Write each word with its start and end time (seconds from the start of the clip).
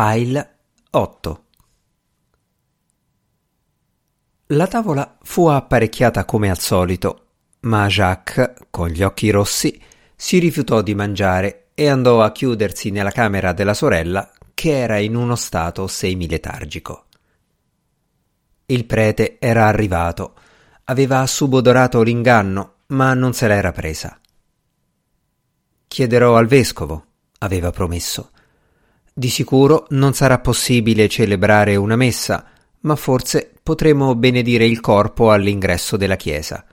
File 0.00 0.58
8 0.90 1.44
La 4.46 4.68
tavola 4.68 5.18
fu 5.22 5.48
apparecchiata 5.48 6.24
come 6.24 6.50
al 6.50 6.60
solito, 6.60 7.26
ma 7.62 7.88
Jacques, 7.88 8.52
con 8.70 8.90
gli 8.90 9.02
occhi 9.02 9.30
rossi, 9.30 9.82
si 10.14 10.38
rifiutò 10.38 10.82
di 10.82 10.94
mangiare 10.94 11.70
e 11.74 11.88
andò 11.88 12.22
a 12.22 12.30
chiudersi 12.30 12.90
nella 12.90 13.10
camera 13.10 13.52
della 13.52 13.74
sorella, 13.74 14.30
che 14.54 14.78
era 14.78 14.98
in 14.98 15.16
uno 15.16 15.34
stato 15.34 15.88
semiletargico. 15.88 17.06
Il 18.66 18.84
prete 18.84 19.38
era 19.40 19.66
arrivato, 19.66 20.36
aveva 20.84 21.26
subodorato 21.26 22.02
l'inganno, 22.02 22.74
ma 22.86 23.14
non 23.14 23.32
se 23.32 23.48
l'era 23.48 23.72
presa. 23.72 24.16
Chiederò 25.88 26.36
al 26.36 26.46
vescovo, 26.46 27.04
aveva 27.38 27.72
promesso. 27.72 28.30
Di 29.18 29.30
sicuro 29.30 29.86
non 29.90 30.14
sarà 30.14 30.38
possibile 30.38 31.08
celebrare 31.08 31.74
una 31.74 31.96
messa, 31.96 32.46
ma 32.82 32.94
forse 32.94 33.52
potremo 33.60 34.14
benedire 34.14 34.64
il 34.64 34.78
corpo 34.78 35.32
all'ingresso 35.32 35.96
della 35.96 36.14
chiesa. 36.14 36.64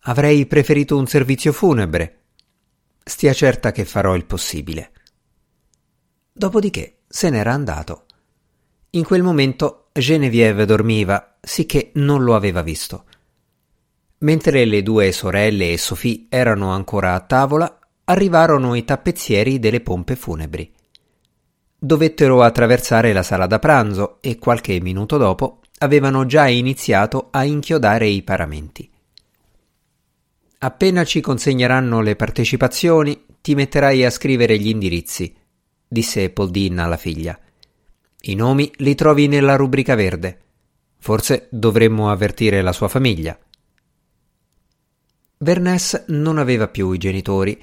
Avrei 0.00 0.44
preferito 0.44 0.98
un 0.98 1.06
servizio 1.06 1.50
funebre. 1.52 2.24
Stia 3.02 3.32
certa 3.32 3.72
che 3.72 3.86
farò 3.86 4.14
il 4.14 4.26
possibile. 4.26 4.92
Dopodiché 6.30 6.98
se 7.08 7.30
n'era 7.30 7.54
andato. 7.54 8.04
In 8.90 9.04
quel 9.04 9.22
momento 9.22 9.86
Genevieve 9.94 10.66
dormiva, 10.66 11.38
sicché 11.40 11.92
non 11.94 12.22
lo 12.22 12.34
aveva 12.34 12.60
visto. 12.60 13.06
Mentre 14.18 14.66
le 14.66 14.82
due 14.82 15.10
sorelle 15.10 15.72
e 15.72 15.78
Sophie 15.78 16.26
erano 16.28 16.70
ancora 16.70 17.14
a 17.14 17.20
tavola, 17.20 17.78
arrivarono 18.04 18.74
i 18.74 18.84
tappezzieri 18.84 19.58
delle 19.58 19.80
pompe 19.80 20.16
funebri. 20.16 20.80
Dovettero 21.84 22.42
attraversare 22.42 23.12
la 23.12 23.24
sala 23.24 23.48
da 23.48 23.58
pranzo 23.58 24.18
e 24.20 24.38
qualche 24.38 24.80
minuto 24.80 25.16
dopo 25.16 25.62
avevano 25.78 26.26
già 26.26 26.46
iniziato 26.46 27.26
a 27.32 27.42
inchiodare 27.42 28.06
i 28.06 28.22
paramenti. 28.22 28.88
Appena 30.58 31.02
ci 31.02 31.20
consegneranno 31.20 32.00
le 32.00 32.14
partecipazioni, 32.14 33.24
ti 33.40 33.56
metterai 33.56 34.04
a 34.04 34.10
scrivere 34.10 34.60
gli 34.60 34.68
indirizzi, 34.68 35.34
disse 35.88 36.30
Paul 36.30 36.52
Dean 36.52 36.78
alla 36.78 36.96
figlia. 36.96 37.36
I 38.20 38.34
nomi 38.36 38.70
li 38.76 38.94
trovi 38.94 39.26
nella 39.26 39.56
rubrica 39.56 39.96
verde. 39.96 40.38
Forse 41.00 41.48
dovremmo 41.50 42.12
avvertire 42.12 42.62
la 42.62 42.70
sua 42.70 42.86
famiglia. 42.86 43.36
Vernès 45.38 46.04
non 46.06 46.38
aveva 46.38 46.68
più 46.68 46.92
i 46.92 46.98
genitori, 46.98 47.60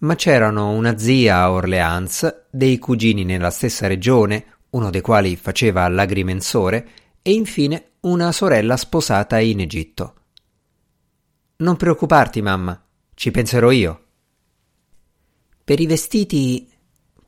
ma 0.00 0.14
c'erano 0.14 0.70
una 0.70 0.96
zia 0.98 1.38
a 1.38 1.52
Orleans, 1.52 2.46
dei 2.50 2.78
cugini 2.78 3.24
nella 3.24 3.50
stessa 3.50 3.86
regione, 3.86 4.58
uno 4.70 4.90
dei 4.90 5.00
quali 5.00 5.36
faceva 5.36 5.88
l'agrimensore, 5.88 6.88
e 7.22 7.32
infine 7.32 7.92
una 8.00 8.32
sorella 8.32 8.76
sposata 8.76 9.38
in 9.40 9.60
Egitto. 9.60 10.14
Non 11.56 11.76
preoccuparti, 11.76 12.40
mamma, 12.40 12.82
ci 13.14 13.30
penserò 13.30 13.70
io. 13.70 14.04
Per 15.62 15.78
i 15.78 15.86
vestiti 15.86 16.68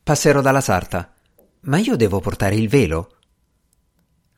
passerò 0.01 0.41
dalla 0.41 0.61
sarta, 0.61 1.13
ma 1.61 1.77
io 1.77 1.95
devo 1.95 2.19
portare 2.19 2.55
il 2.55 2.67
velo. 2.67 3.17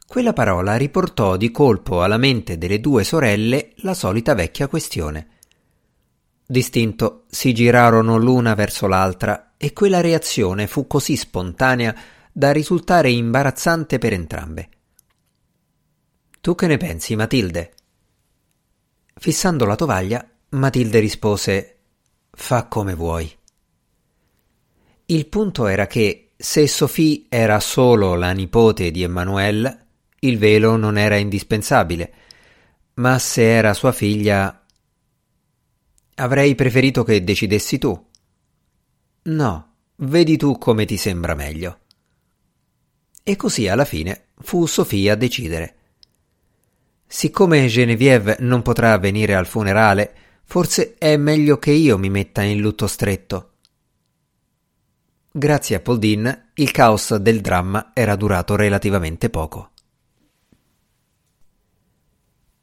Quella 0.05 0.33
parola 0.33 0.75
riportò 0.75 1.37
di 1.37 1.49
colpo 1.51 2.03
alla 2.03 2.17
mente 2.17 2.57
delle 2.57 2.81
due 2.81 3.03
sorelle 3.05 3.71
la 3.77 3.93
solita 3.93 4.33
vecchia 4.33 4.67
questione. 4.67 5.34
Distinto 6.47 7.23
si 7.27 7.53
girarono 7.53 8.17
l'una 8.17 8.53
verso 8.53 8.85
l'altra 8.87 9.53
e 9.57 9.73
quella 9.73 10.01
reazione 10.01 10.67
fu 10.67 10.85
così 10.85 11.15
spontanea 11.15 11.95
da 12.31 12.51
risultare 12.51 13.09
imbarazzante 13.09 13.97
per 13.97 14.13
entrambe. 14.13 14.69
Tu 16.41 16.53
che 16.53 16.67
ne 16.67 16.77
pensi, 16.77 17.15
Matilde? 17.15 17.73
Fissando 19.15 19.65
la 19.65 19.75
tovaglia, 19.75 20.27
Matilde 20.49 20.99
rispose 20.99 21.77
Fa 22.29 22.67
come 22.67 22.93
vuoi. 22.93 23.33
Il 25.07 25.27
punto 25.27 25.67
era 25.67 25.87
che 25.87 26.33
se 26.35 26.67
Sophie 26.67 27.25
era 27.29 27.59
solo 27.59 28.15
la 28.15 28.31
nipote 28.31 28.91
di 28.91 29.01
Emmanuel, 29.01 29.85
il 30.19 30.37
velo 30.37 30.75
non 30.75 30.97
era 30.97 31.15
indispensabile, 31.15 32.13
ma 32.95 33.17
se 33.17 33.43
era 33.43 33.73
sua 33.73 33.91
figlia 33.91 34.64
Avrei 36.15 36.55
preferito 36.55 37.03
che 37.03 37.23
decidessi 37.23 37.77
tu. 37.77 38.07
No, 39.23 39.75
vedi 39.97 40.37
tu 40.37 40.57
come 40.57 40.85
ti 40.85 40.97
sembra 40.97 41.35
meglio. 41.35 41.79
E 43.21 43.35
così 43.35 43.67
alla 43.67 43.85
fine 43.85 44.27
fu 44.39 44.65
Sofia 44.65 45.13
a 45.13 45.15
decidere. 45.15 45.75
Siccome 47.05 47.67
Genevieve 47.67 48.37
non 48.39 48.61
potrà 48.61 48.97
venire 48.97 49.35
al 49.35 49.45
funerale, 49.45 50.13
forse 50.45 50.95
è 50.97 51.17
meglio 51.17 51.57
che 51.57 51.71
io 51.71 51.97
mi 51.97 52.09
metta 52.09 52.41
in 52.43 52.59
lutto 52.59 52.87
stretto. 52.87 53.51
Grazie 55.31 55.75
a 55.75 55.79
Paul 55.81 55.99
Dean, 55.99 56.51
il 56.53 56.71
caos 56.71 57.15
del 57.15 57.41
dramma 57.41 57.91
era 57.93 58.15
durato 58.15 58.55
relativamente 58.55 59.29
poco. 59.29 59.71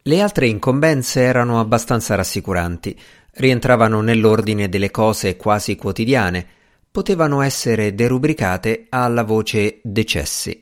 Le 0.05 0.21
altre 0.21 0.47
incombenze 0.47 1.21
erano 1.21 1.59
abbastanza 1.59 2.15
rassicuranti, 2.15 2.99
rientravano 3.35 4.01
nell'ordine 4.01 4.69
delle 4.69 4.91
cose 4.91 5.37
quasi 5.37 5.75
quotidiane, 5.75 6.45
potevano 6.91 7.41
essere 7.41 7.95
derubricate 7.95 8.85
alla 8.89 9.23
voce 9.23 9.79
decessi. 9.83 10.61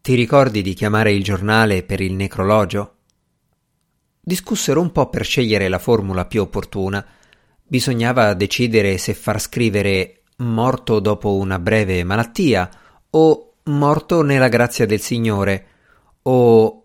Ti 0.00 0.14
ricordi 0.14 0.62
di 0.62 0.72
chiamare 0.72 1.12
il 1.12 1.22
giornale 1.22 1.82
per 1.82 2.00
il 2.00 2.14
necrologio? 2.14 2.94
Discussero 4.18 4.80
un 4.80 4.92
po' 4.92 5.10
per 5.10 5.24
scegliere 5.24 5.68
la 5.68 5.78
formula 5.78 6.24
più 6.24 6.40
opportuna. 6.40 7.04
Bisognava 7.62 8.32
decidere 8.32 8.96
se 8.96 9.12
far 9.12 9.40
scrivere 9.40 10.22
morto 10.36 11.00
dopo 11.00 11.36
una 11.36 11.58
breve 11.58 12.02
malattia 12.02 12.70
o 13.10 13.54
morto 13.64 14.22
nella 14.22 14.48
grazia 14.48 14.86
del 14.86 15.00
Signore 15.00 15.66
o 16.22 16.84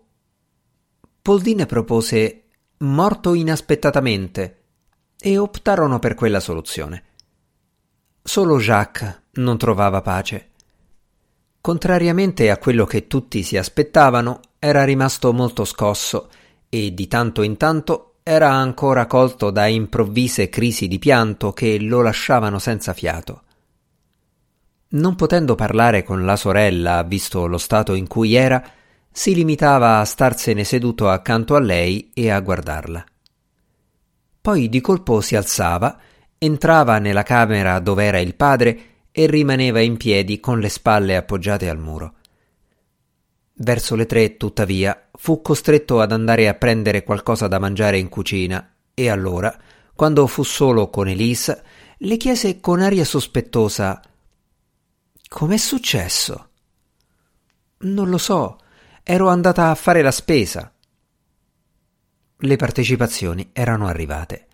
Poldine 1.22 1.66
propose 1.66 2.45
morto 2.78 3.34
inaspettatamente 3.34 4.62
e 5.18 5.38
optarono 5.38 5.98
per 5.98 6.14
quella 6.14 6.40
soluzione. 6.40 7.02
Solo 8.22 8.58
Jacques 8.58 9.22
non 9.32 9.56
trovava 9.56 10.02
pace. 10.02 10.50
Contrariamente 11.60 12.50
a 12.50 12.58
quello 12.58 12.84
che 12.84 13.06
tutti 13.06 13.42
si 13.42 13.56
aspettavano, 13.56 14.40
era 14.58 14.84
rimasto 14.84 15.32
molto 15.32 15.64
scosso 15.64 16.28
e 16.68 16.92
di 16.92 17.08
tanto 17.08 17.42
in 17.42 17.56
tanto 17.56 18.16
era 18.22 18.50
ancora 18.50 19.06
colto 19.06 19.50
da 19.50 19.66
improvvise 19.66 20.48
crisi 20.48 20.88
di 20.88 20.98
pianto 20.98 21.52
che 21.52 21.78
lo 21.80 22.02
lasciavano 22.02 22.58
senza 22.58 22.92
fiato. 22.92 23.42
Non 24.88 25.14
potendo 25.14 25.54
parlare 25.54 26.02
con 26.02 26.24
la 26.24 26.36
sorella, 26.36 27.02
visto 27.04 27.46
lo 27.46 27.58
stato 27.58 27.94
in 27.94 28.06
cui 28.06 28.34
era, 28.34 28.62
si 29.16 29.34
limitava 29.34 29.98
a 29.98 30.04
starsene 30.04 30.62
seduto 30.62 31.08
accanto 31.08 31.54
a 31.54 31.58
lei 31.58 32.10
e 32.12 32.28
a 32.28 32.38
guardarla. 32.38 33.02
Poi 34.42 34.68
di 34.68 34.82
colpo 34.82 35.22
si 35.22 35.34
alzava, 35.34 35.98
entrava 36.36 36.98
nella 36.98 37.22
camera 37.22 37.78
dove 37.78 38.04
era 38.04 38.18
il 38.18 38.34
padre 38.34 38.80
e 39.12 39.24
rimaneva 39.24 39.80
in 39.80 39.96
piedi 39.96 40.38
con 40.38 40.58
le 40.58 40.68
spalle 40.68 41.16
appoggiate 41.16 41.70
al 41.70 41.78
muro. 41.78 42.16
Verso 43.54 43.94
le 43.94 44.04
tre, 44.04 44.36
tuttavia, 44.36 45.08
fu 45.14 45.40
costretto 45.40 46.02
ad 46.02 46.12
andare 46.12 46.46
a 46.46 46.52
prendere 46.52 47.02
qualcosa 47.02 47.48
da 47.48 47.58
mangiare 47.58 47.96
in 47.96 48.10
cucina 48.10 48.74
e 48.92 49.08
allora, 49.08 49.58
quando 49.94 50.26
fu 50.26 50.42
solo 50.42 50.90
con 50.90 51.08
Elise, 51.08 51.64
le 51.96 52.18
chiese 52.18 52.60
con 52.60 52.82
aria 52.82 53.06
sospettosa 53.06 53.98
Com'è 55.26 55.56
successo? 55.56 56.48
Non 57.78 58.10
lo 58.10 58.18
so, 58.18 58.58
Ero 59.08 59.28
andata 59.28 59.70
a 59.70 59.74
fare 59.76 60.02
la 60.02 60.10
spesa. 60.10 60.68
Le 62.38 62.56
partecipazioni 62.56 63.50
erano 63.52 63.86
arrivate. 63.86 64.48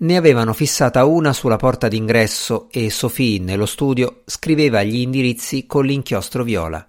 Ne 0.00 0.18
avevano 0.18 0.52
fissata 0.52 1.06
una 1.06 1.32
sulla 1.32 1.56
porta 1.56 1.88
d'ingresso 1.88 2.68
e 2.70 2.90
Sophie 2.90 3.40
nello 3.40 3.64
studio 3.64 4.20
scriveva 4.26 4.82
gli 4.82 4.96
indirizzi 4.96 5.64
con 5.64 5.86
l'inchiostro 5.86 6.44
viola. 6.44 6.86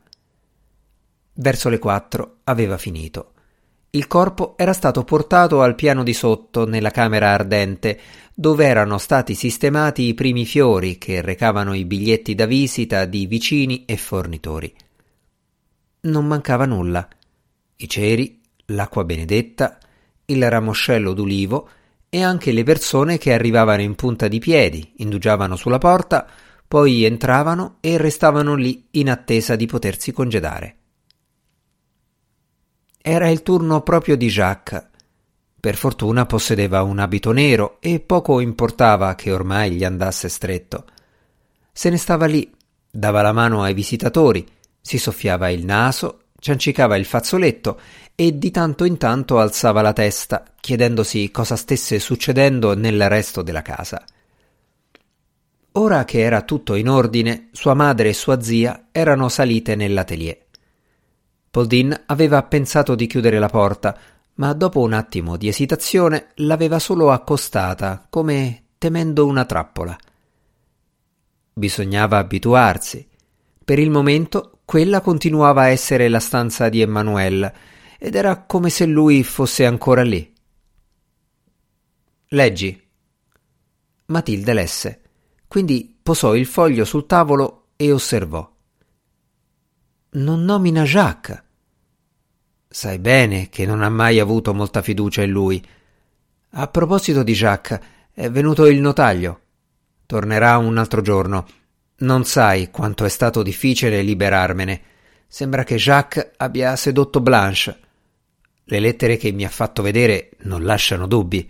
Verso 1.35 1.69
le 1.69 1.79
quattro 1.79 2.39
aveva 2.43 2.77
finito. 2.77 3.31
Il 3.91 4.07
corpo 4.07 4.57
era 4.57 4.73
stato 4.73 5.05
portato 5.05 5.61
al 5.61 5.75
piano 5.75 6.03
di 6.03 6.13
sotto, 6.13 6.67
nella 6.67 6.91
camera 6.91 7.31
ardente, 7.31 7.97
dove 8.33 8.65
erano 8.65 8.97
stati 8.97 9.33
sistemati 9.33 10.01
i 10.01 10.13
primi 10.13 10.45
fiori 10.45 10.97
che 10.97 11.21
recavano 11.21 11.73
i 11.73 11.85
biglietti 11.85 12.35
da 12.35 12.45
visita 12.45 13.05
di 13.05 13.27
vicini 13.27 13.85
e 13.85 13.95
fornitori 13.95 14.75
non 16.01 16.25
mancava 16.25 16.65
nulla. 16.65 17.07
I 17.75 17.87
ceri, 17.87 18.41
l'acqua 18.67 19.03
benedetta, 19.03 19.77
il 20.25 20.49
ramoscello 20.49 21.13
d'ulivo 21.13 21.69
e 22.09 22.23
anche 22.23 22.51
le 22.51 22.63
persone 22.63 23.17
che 23.17 23.33
arrivavano 23.33 23.81
in 23.81 23.95
punta 23.95 24.27
di 24.27 24.39
piedi, 24.39 24.93
indugiavano 24.97 25.55
sulla 25.55 25.77
porta, 25.77 26.27
poi 26.67 27.03
entravano 27.03 27.77
e 27.79 27.97
restavano 27.97 28.55
lì 28.55 28.87
in 28.91 29.09
attesa 29.09 29.55
di 29.55 29.65
potersi 29.65 30.11
congedare. 30.11 30.75
Era 33.01 33.29
il 33.29 33.41
turno 33.41 33.81
proprio 33.81 34.17
di 34.17 34.27
Jacques. 34.27 34.85
Per 35.59 35.75
fortuna 35.75 36.25
possedeva 36.25 36.83
un 36.83 36.99
abito 36.99 37.31
nero 37.31 37.77
e 37.79 37.99
poco 37.99 38.39
importava 38.41 39.15
che 39.15 39.31
ormai 39.31 39.71
gli 39.71 39.83
andasse 39.83 40.27
stretto. 40.27 40.85
Se 41.71 41.89
ne 41.89 41.97
stava 41.97 42.25
lì, 42.25 42.53
dava 42.89 43.21
la 43.21 43.31
mano 43.31 43.63
ai 43.63 43.73
visitatori, 43.73 44.45
si 44.87 44.97
soffiava 44.97 45.49
il 45.49 45.65
naso, 45.65 46.21
ciancicava 46.39 46.95
il 46.95 47.03
fazzoletto 47.03 47.77
e 48.15 48.37
di 48.37 48.51
tanto 48.51 48.85
in 48.85 48.97
tanto 48.97 49.37
alzava 49.37 49.81
la 49.81 49.91
testa, 49.91 50.45
chiedendosi 50.61 51.29
cosa 51.29 51.57
stesse 51.57 51.99
succedendo 51.99 52.73
nel 52.73 53.09
resto 53.09 53.41
della 53.41 53.61
casa. 53.61 54.01
Ora 55.73 56.05
che 56.05 56.21
era 56.21 56.41
tutto 56.43 56.75
in 56.75 56.87
ordine, 56.87 57.49
sua 57.51 57.73
madre 57.73 58.09
e 58.09 58.13
sua 58.13 58.39
zia 58.41 58.87
erano 58.93 59.27
salite 59.27 59.75
nell'atelier. 59.75 60.45
Poldin 61.51 62.03
aveva 62.05 62.41
pensato 62.43 62.95
di 62.95 63.07
chiudere 63.07 63.39
la 63.39 63.49
porta, 63.49 63.97
ma 64.35 64.53
dopo 64.53 64.79
un 64.79 64.93
attimo 64.93 65.35
di 65.35 65.49
esitazione 65.49 66.27
l'aveva 66.35 66.79
solo 66.79 67.11
accostata, 67.11 68.07
come 68.09 68.67
temendo 68.77 69.25
una 69.25 69.43
trappola. 69.43 69.97
Bisognava 71.51 72.19
abituarsi. 72.19 73.05
Per 73.65 73.79
il 73.79 73.89
momento 73.89 74.56
quella 74.67 74.99
continuava 74.99 75.61
a 75.61 75.69
essere 75.69 76.09
la 76.09 76.19
stanza 76.19 76.67
di 76.67 76.81
Emmanuel, 76.81 77.49
ed 77.97 78.15
era 78.15 78.43
come 78.43 78.69
se 78.69 78.85
lui 78.85 79.23
fosse 79.23 79.65
ancora 79.65 80.03
lì. 80.03 80.29
Leggi. 82.31 82.89
Matilde 84.07 84.51
lesse. 84.51 85.01
Quindi 85.47 85.97
posò 86.03 86.35
il 86.35 86.45
foglio 86.45 86.83
sul 86.83 87.05
tavolo 87.05 87.67
e 87.77 87.93
osservò. 87.93 88.55
Non 90.09 90.43
nomina 90.43 90.83
Jacques. 90.83 91.43
Sai 92.67 92.99
bene 92.99 93.47
che 93.47 93.65
non 93.65 93.81
ha 93.81 93.89
mai 93.89 94.19
avuto 94.19 94.53
molta 94.53 94.81
fiducia 94.81 95.21
in 95.21 95.31
lui. 95.31 95.65
A 96.49 96.67
proposito 96.67 97.23
di 97.23 97.31
Jacques, 97.31 97.79
è 98.11 98.29
venuto 98.29 98.65
il 98.65 98.81
notaio. 98.81 99.41
Tornerà 100.05 100.57
un 100.57 100.77
altro 100.77 100.99
giorno. 100.99 101.47
Non 101.99 102.25
sai 102.25 102.69
quanto 102.69 103.05
è 103.05 103.09
stato 103.09 103.41
difficile 103.41 104.03
liberarmene. 104.03 104.81
Sembra 105.27 105.63
che 105.63 105.77
Jacques 105.77 106.31
abbia 106.37 106.75
sedotto 106.75 107.21
Blanche. 107.21 107.79
Le 108.65 108.79
lettere 108.79 109.17
che 109.17 109.31
mi 109.31 109.45
ha 109.45 109.49
fatto 109.49 109.81
vedere 109.81 110.31
non 110.41 110.63
lasciano 110.63 111.07
dubbi. 111.07 111.49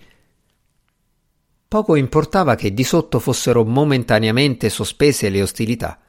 Poco 1.67 1.95
importava 1.95 2.55
che 2.55 2.73
di 2.73 2.85
sotto 2.85 3.19
fossero 3.19 3.65
momentaneamente 3.65 4.69
sospese 4.69 5.27
le 5.27 5.41
ostilità. 5.41 5.99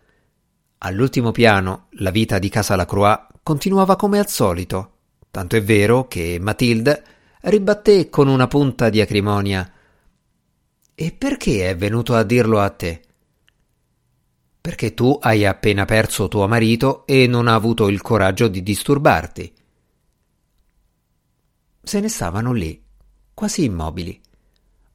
All'ultimo 0.78 1.32
piano 1.32 1.88
la 1.92 2.10
vita 2.10 2.38
di 2.38 2.48
Casa 2.48 2.76
Lacroix 2.76 3.26
continuava 3.42 3.96
come 3.96 4.20
al 4.20 4.28
solito, 4.28 4.92
tanto 5.32 5.56
è 5.56 5.62
vero 5.62 6.06
che 6.06 6.38
Matilde 6.40 7.02
ribatté 7.40 8.08
con 8.08 8.28
una 8.28 8.46
punta 8.46 8.88
di 8.88 9.00
acrimonia. 9.00 9.68
E 10.94 11.12
perché 11.12 11.70
è 11.70 11.76
venuto 11.76 12.14
a 12.14 12.22
dirlo 12.22 12.60
a 12.60 12.70
te? 12.70 13.02
Perché 14.68 14.92
tu 14.92 15.16
hai 15.18 15.46
appena 15.46 15.86
perso 15.86 16.28
tuo 16.28 16.46
marito 16.46 17.06
e 17.06 17.26
non 17.26 17.48
ha 17.48 17.54
avuto 17.54 17.88
il 17.88 18.02
coraggio 18.02 18.48
di 18.48 18.62
disturbarti. 18.62 19.50
Se 21.82 22.00
ne 22.00 22.08
stavano 22.10 22.52
lì, 22.52 22.78
quasi 23.32 23.64
immobili 23.64 24.20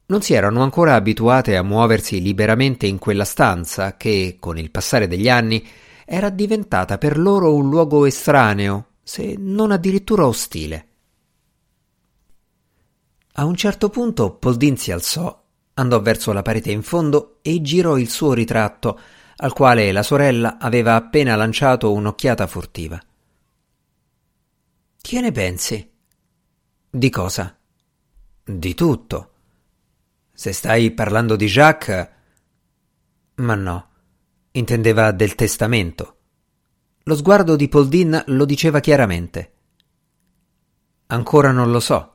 non 0.06 0.22
si 0.22 0.32
erano 0.32 0.62
ancora 0.62 0.94
abituate 0.94 1.56
a 1.56 1.64
muoversi 1.64 2.22
liberamente 2.22 2.86
in 2.86 2.98
quella 2.98 3.24
stanza 3.24 3.96
che, 3.96 4.36
con 4.38 4.58
il 4.58 4.70
passare 4.70 5.08
degli 5.08 5.28
anni, 5.28 5.66
era 6.04 6.30
diventata 6.30 6.96
per 6.96 7.18
loro 7.18 7.52
un 7.52 7.68
luogo 7.68 8.06
estraneo, 8.06 8.90
se 9.02 9.34
non 9.36 9.72
addirittura 9.72 10.24
ostile. 10.24 10.88
A 13.32 13.44
un 13.44 13.56
certo 13.56 13.88
punto 13.88 14.36
Poldin 14.36 14.76
si 14.76 14.92
alzò, 14.92 15.36
andò 15.74 16.00
verso 16.00 16.32
la 16.32 16.42
parete 16.42 16.70
in 16.70 16.82
fondo 16.82 17.38
e 17.42 17.60
girò 17.60 17.98
il 17.98 18.08
suo 18.08 18.34
ritratto, 18.34 19.00
al 19.36 19.52
quale 19.52 19.92
la 19.92 20.02
sorella 20.02 20.58
aveva 20.58 20.94
appena 20.94 21.36
lanciato 21.36 21.92
un'occhiata 21.92 22.46
furtiva. 22.46 23.00
Che 25.00 25.20
ne 25.20 25.32
pensi? 25.32 25.92
Di 26.90 27.10
cosa? 27.10 27.56
Di 28.42 28.74
tutto. 28.74 29.32
Se 30.32 30.52
stai 30.52 30.90
parlando 30.92 31.36
di 31.36 31.46
Jacques. 31.46 32.08
Ma 33.36 33.54
no, 33.54 33.88
intendeva 34.52 35.10
del 35.12 35.34
testamento. 35.34 36.16
Lo 37.04 37.16
sguardo 37.16 37.56
di 37.56 37.68
Poldin 37.68 38.22
lo 38.26 38.44
diceva 38.44 38.80
chiaramente. 38.80 39.52
Ancora 41.06 41.50
non 41.50 41.70
lo 41.70 41.80
so. 41.80 42.12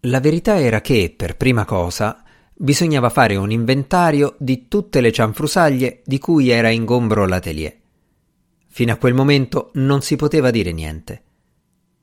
La 0.00 0.20
verità 0.20 0.58
era 0.58 0.80
che, 0.80 1.12
per 1.14 1.36
prima 1.36 1.64
cosa, 1.64 2.22
bisognava 2.56 3.10
fare 3.10 3.36
un 3.36 3.50
inventario 3.50 4.34
di 4.38 4.66
tutte 4.68 5.00
le 5.00 5.12
cianfrusaglie 5.12 6.00
di 6.04 6.18
cui 6.18 6.48
era 6.48 6.70
ingombro 6.70 7.26
l'atelier. 7.26 7.74
Fino 8.68 8.92
a 8.92 8.96
quel 8.96 9.14
momento 9.14 9.70
non 9.74 10.02
si 10.02 10.16
poteva 10.16 10.50
dire 10.50 10.72
niente. 10.72 11.22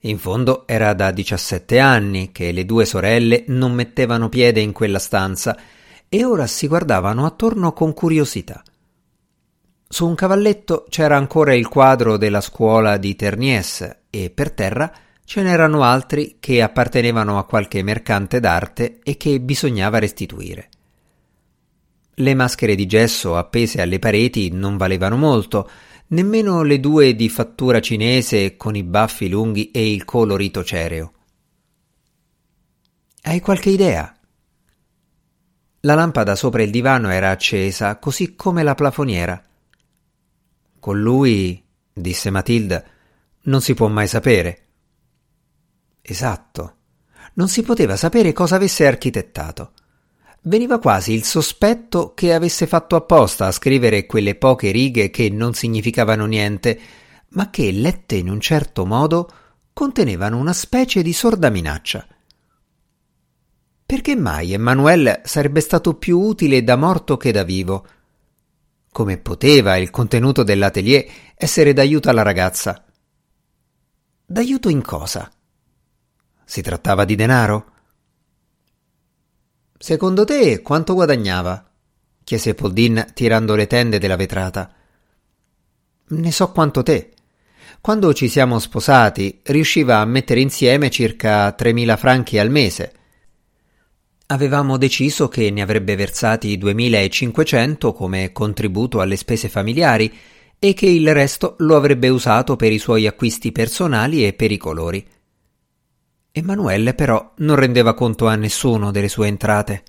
In 0.05 0.17
fondo 0.17 0.67
era 0.67 0.93
da 0.93 1.11
17 1.11 1.79
anni 1.79 2.31
che 2.31 2.51
le 2.51 2.65
due 2.65 2.85
sorelle 2.85 3.45
non 3.47 3.73
mettevano 3.73 4.29
piede 4.29 4.59
in 4.59 4.73
quella 4.73 4.99
stanza 4.99 5.57
e 6.09 6.25
ora 6.25 6.45
si 6.45 6.67
guardavano 6.67 7.25
attorno 7.25 7.73
con 7.73 7.93
curiosità. 7.93 8.61
Su 9.87 10.07
un 10.07 10.15
cavalletto 10.15 10.85
c'era 10.89 11.15
ancora 11.15 11.53
il 11.53 11.67
quadro 11.67 12.17
della 12.17 12.41
scuola 12.41 12.97
di 12.97 13.15
Ternies 13.15 13.97
e 14.09 14.29
per 14.29 14.51
terra 14.51 14.91
ce 15.25 15.41
n'erano 15.41 15.83
altri 15.83 16.37
che 16.39 16.61
appartenevano 16.61 17.37
a 17.37 17.45
qualche 17.45 17.81
mercante 17.83 18.39
d'arte 18.39 18.99
e 19.03 19.17
che 19.17 19.39
bisognava 19.39 19.99
restituire. 19.99 20.69
Le 22.15 22.33
maschere 22.35 22.75
di 22.75 22.85
gesso 22.85 23.35
appese 23.37 23.81
alle 23.81 23.99
pareti 23.99 24.51
non 24.51 24.77
valevano 24.77 25.17
molto, 25.17 25.69
nemmeno 26.07 26.61
le 26.61 26.79
due 26.79 27.15
di 27.15 27.27
fattura 27.29 27.79
cinese 27.79 28.55
con 28.55 28.75
i 28.75 28.83
baffi 28.83 29.29
lunghi 29.29 29.71
e 29.71 29.91
il 29.91 30.05
colorito 30.05 30.63
cereo. 30.63 31.13
Hai 33.23 33.39
qualche 33.39 33.69
idea? 33.69 34.15
La 35.81 35.95
lampada 35.95 36.35
sopra 36.35 36.61
il 36.61 36.69
divano 36.69 37.09
era 37.09 37.31
accesa, 37.31 37.97
così 37.97 38.35
come 38.35 38.63
la 38.63 38.75
plafoniera. 38.75 39.41
Con 40.79 40.99
lui, 40.99 41.63
disse 41.91 42.29
Matilda, 42.29 42.83
non 43.43 43.61
si 43.61 43.73
può 43.73 43.87
mai 43.87 44.07
sapere. 44.07 44.62
Esatto. 46.05 46.75
Non 47.35 47.47
si 47.47 47.63
poteva 47.63 47.95
sapere 47.95 48.33
cosa 48.33 48.57
avesse 48.57 48.85
architettato. 48.85 49.71
Veniva 50.41 50.77
quasi 50.77 51.13
il 51.13 51.23
sospetto 51.23 52.13
che 52.13 52.33
avesse 52.33 52.67
fatto 52.67 52.97
apposta 52.97 53.47
a 53.47 53.51
scrivere 53.51 54.05
quelle 54.05 54.35
poche 54.35 54.71
righe 54.71 55.09
che 55.09 55.29
non 55.29 55.53
significavano 55.53 56.25
niente, 56.25 56.77
ma 57.29 57.49
che, 57.49 57.71
lette 57.71 58.15
in 58.15 58.29
un 58.29 58.41
certo 58.41 58.85
modo, 58.85 59.31
contenevano 59.71 60.37
una 60.37 60.51
specie 60.51 61.01
di 61.01 61.13
sorda 61.13 61.49
minaccia. 61.49 62.05
Perché 63.85 64.15
mai 64.17 64.51
Emanuele 64.51 65.21
sarebbe 65.23 65.61
stato 65.61 65.93
più 65.93 66.19
utile 66.19 66.61
da 66.63 66.75
morto 66.75 67.15
che 67.15 67.31
da 67.31 67.43
vivo? 67.43 67.87
Come 68.91 69.17
poteva 69.17 69.77
il 69.77 69.89
contenuto 69.89 70.43
dell'atelier 70.43 71.05
essere 71.35 71.71
d'aiuto 71.71 72.09
alla 72.09 72.21
ragazza? 72.21 72.83
D'aiuto 74.25 74.67
in 74.67 74.81
cosa? 74.81 75.31
Si 76.45 76.61
trattava 76.61 77.05
di 77.05 77.15
denaro? 77.15 77.71
Secondo 79.77 80.23
te 80.25 80.61
quanto 80.61 80.93
guadagnava? 80.93 81.69
chiese 82.23 82.53
Poldin 82.55 83.11
tirando 83.13 83.55
le 83.55 83.67
tende 83.67 83.99
della 83.99 84.15
vetrata. 84.15 84.73
Ne 86.07 86.31
so 86.31 86.51
quanto 86.51 86.83
te. 86.83 87.11
Quando 87.81 88.13
ci 88.13 88.29
siamo 88.29 88.59
sposati, 88.59 89.41
riusciva 89.43 89.97
a 89.97 90.05
mettere 90.05 90.39
insieme 90.39 90.89
circa 90.89 91.49
3.000 91.49 91.97
franchi 91.97 92.37
al 92.37 92.49
mese. 92.49 92.93
Avevamo 94.27 94.77
deciso 94.77 95.27
che 95.27 95.51
ne 95.51 95.61
avrebbe 95.61 95.95
versati 95.95 96.57
2.500 96.57 97.93
come 97.93 98.31
contributo 98.31 99.01
alle 99.01 99.17
spese 99.17 99.49
familiari 99.49 100.11
e 100.59 100.73
che 100.73 100.85
il 100.85 101.13
resto 101.13 101.55
lo 101.59 101.75
avrebbe 101.75 102.07
usato 102.07 102.55
per 102.55 102.71
i 102.71 102.79
suoi 102.79 103.05
acquisti 103.05 103.51
personali 103.51 104.25
e 104.25 104.31
per 104.31 104.51
i 104.51 104.57
colori. 104.57 105.05
Emanuele 106.35 106.95
però 106.95 107.33
non 107.37 107.55
rendeva 107.55 107.93
conto 107.93 108.25
a 108.25 108.33
nessuno 108.33 108.89
delle 108.89 109.07
sue 109.07 109.27
entrate. 109.27 109.83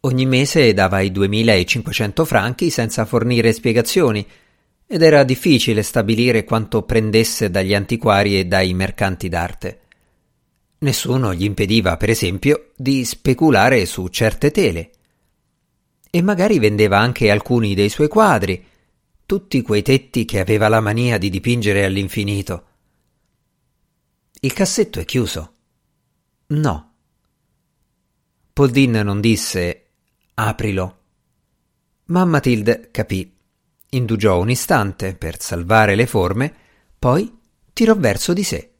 Ogni 0.00 0.26
mese 0.26 0.74
dava 0.74 1.00
i 1.00 1.10
2500 1.10 2.26
franchi 2.26 2.68
senza 2.68 3.06
fornire 3.06 3.54
spiegazioni 3.54 4.26
ed 4.86 5.00
era 5.00 5.24
difficile 5.24 5.82
stabilire 5.82 6.44
quanto 6.44 6.82
prendesse 6.82 7.48
dagli 7.48 7.72
antiquari 7.72 8.38
e 8.38 8.44
dai 8.44 8.74
mercanti 8.74 9.30
d'arte. 9.30 9.80
Nessuno 10.80 11.32
gli 11.32 11.44
impediva, 11.44 11.96
per 11.96 12.10
esempio, 12.10 12.72
di 12.76 13.06
speculare 13.06 13.86
su 13.86 14.06
certe 14.08 14.50
tele. 14.50 14.90
E 16.10 16.20
magari 16.20 16.58
vendeva 16.58 16.98
anche 16.98 17.30
alcuni 17.30 17.74
dei 17.74 17.88
suoi 17.88 18.08
quadri, 18.08 18.62
tutti 19.24 19.62
quei 19.62 19.80
tetti 19.80 20.26
che 20.26 20.40
aveva 20.40 20.68
la 20.68 20.80
mania 20.80 21.16
di 21.16 21.30
dipingere 21.30 21.86
all'infinito. 21.86 22.66
Il 24.44 24.52
cassetto 24.54 24.98
è 24.98 25.04
chiuso. 25.04 25.54
No. 26.48 26.94
Poldin 28.52 28.90
non 29.04 29.20
disse 29.20 29.90
aprilo. 30.34 30.98
Ma 32.06 32.24
Matilde 32.24 32.88
capì. 32.90 33.36
Indugiò 33.90 34.40
un 34.40 34.50
istante 34.50 35.14
per 35.14 35.40
salvare 35.40 35.94
le 35.94 36.06
forme, 36.06 36.52
poi 36.98 37.38
tirò 37.72 37.94
verso 37.94 38.32
di 38.32 38.42
sé. 38.42 38.74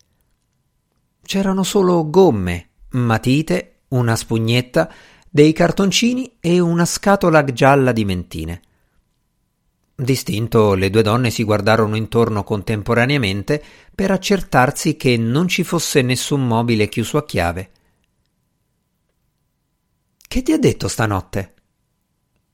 C'erano 1.23 1.63
solo 1.63 2.11
gomme, 2.11 2.71
matite, 2.91 3.83
una 3.91 4.17
spugnetta, 4.17 4.93
dei 5.31 5.53
cartoncini 5.53 6.39
e 6.41 6.59
una 6.59 6.85
scatola 6.85 7.45
gialla 7.45 7.93
di 7.93 8.05
mentine. 8.05 8.63
Distinto, 10.03 10.75
le 10.75 10.91
due 10.91 11.03
donne 11.03 11.31
si 11.31 11.45
guardarono 11.45 11.97
intorno 11.97 12.43
contemporaneamente 12.43 13.63
per 13.95 14.11
accertarsi 14.11 14.97
che 14.97 15.17
non 15.17 15.47
ci 15.47 15.63
fosse 15.63 16.03
nessun 16.03 16.45
mobile 16.45 16.89
chiuso 16.89 17.19
a 17.19 17.25
chiave. 17.25 17.71
Che 20.27 20.43
ti 20.43 20.53
ha 20.53 20.59
detto 20.59 20.89
stanotte? 20.89 21.55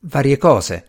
Varie 0.00 0.36
cose. 0.36 0.86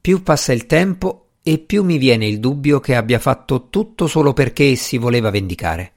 Più 0.00 0.22
passa 0.22 0.52
il 0.52 0.66
tempo 0.66 1.28
e 1.42 1.58
più 1.58 1.84
mi 1.84 1.98
viene 1.98 2.26
il 2.26 2.40
dubbio 2.40 2.80
che 2.80 2.96
abbia 2.96 3.20
fatto 3.20 3.68
tutto 3.68 4.08
solo 4.08 4.32
perché 4.32 4.74
si 4.74 4.98
voleva 4.98 5.30
vendicare. 5.30 5.92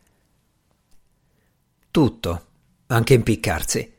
Tutto, 1.89 2.45
anche 2.87 3.13
impiccarsi. 3.15 3.93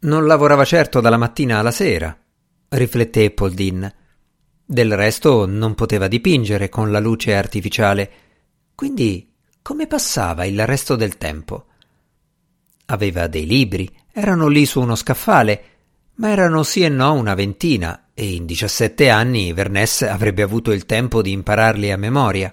Non 0.00 0.26
lavorava 0.26 0.64
certo 0.64 1.00
dalla 1.00 1.16
mattina 1.16 1.58
alla 1.58 1.70
sera, 1.70 2.14
rifletté 2.68 3.30
Poldin. 3.30 4.00
Del 4.72 4.96
resto 4.96 5.44
non 5.44 5.74
poteva 5.74 6.08
dipingere 6.08 6.70
con 6.70 6.90
la 6.90 6.98
luce 6.98 7.34
artificiale. 7.34 8.10
Quindi 8.74 9.30
come 9.60 9.86
passava 9.86 10.46
il 10.46 10.64
resto 10.64 10.96
del 10.96 11.18
tempo? 11.18 11.66
Aveva 12.86 13.26
dei 13.26 13.44
libri, 13.44 13.86
erano 14.10 14.48
lì 14.48 14.64
su 14.64 14.80
uno 14.80 14.94
scaffale, 14.94 15.64
ma 16.14 16.30
erano 16.30 16.62
sì 16.62 16.80
e 16.80 16.88
no 16.88 17.12
una 17.12 17.34
ventina, 17.34 18.12
e 18.14 18.32
in 18.32 18.46
diciassette 18.46 19.10
anni 19.10 19.52
Vernès 19.52 20.08
avrebbe 20.08 20.40
avuto 20.40 20.72
il 20.72 20.86
tempo 20.86 21.20
di 21.20 21.32
impararli 21.32 21.90
a 21.92 21.98
memoria. 21.98 22.50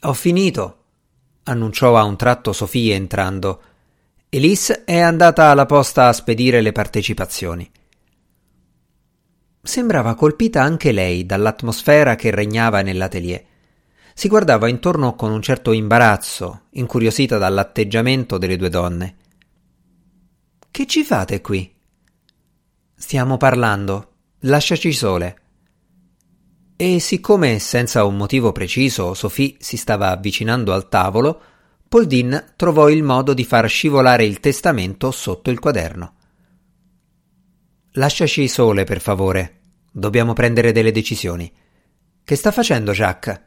Ho 0.00 0.12
finito, 0.12 0.82
annunciò 1.44 1.96
a 1.96 2.02
un 2.02 2.16
tratto 2.16 2.52
Sofia 2.52 2.96
entrando. 2.96 3.62
Elise 4.28 4.82
è 4.82 4.98
andata 4.98 5.50
alla 5.50 5.66
posta 5.66 6.08
a 6.08 6.12
spedire 6.12 6.60
le 6.60 6.72
partecipazioni. 6.72 7.70
Sembrava 9.62 10.14
colpita 10.14 10.62
anche 10.62 10.92
lei 10.92 11.26
dall'atmosfera 11.26 12.14
che 12.14 12.30
regnava 12.30 12.82
nell'atelier. 12.82 13.44
Si 14.14 14.28
guardava 14.28 14.68
intorno 14.68 15.14
con 15.14 15.30
un 15.30 15.42
certo 15.42 15.72
imbarazzo, 15.72 16.62
incuriosita 16.70 17.38
dall'atteggiamento 17.38 18.38
delle 18.38 18.56
due 18.56 18.68
donne. 18.68 19.16
Che 20.70 20.86
ci 20.86 21.04
fate 21.04 21.40
qui? 21.40 21.72
Stiamo 22.94 23.36
parlando. 23.36 24.12
Lasciaci 24.40 24.92
sole. 24.92 25.36
E 26.76 27.00
siccome 27.00 27.58
senza 27.58 28.04
un 28.04 28.16
motivo 28.16 28.52
preciso 28.52 29.14
Sophie 29.14 29.56
si 29.58 29.76
stava 29.76 30.10
avvicinando 30.10 30.72
al 30.72 30.88
tavolo, 30.88 31.40
Poldin 31.88 32.52
trovò 32.54 32.88
il 32.88 33.02
modo 33.02 33.34
di 33.34 33.44
far 33.44 33.68
scivolare 33.68 34.24
il 34.24 34.40
testamento 34.40 35.10
sotto 35.10 35.50
il 35.50 35.58
quaderno. 35.58 36.17
Lasciaci 37.98 38.46
sole, 38.48 38.84
per 38.84 39.00
favore, 39.00 39.58
Dobbiamo 39.90 40.32
prendere 40.32 40.70
delle 40.70 40.92
decisioni. 40.92 41.52
Che 42.22 42.36
sta 42.36 42.52
facendo 42.52 42.92
Jacques? 42.92 43.40